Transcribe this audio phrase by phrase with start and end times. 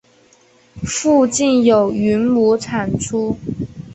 [0.83, 3.37] 附近有云母产出。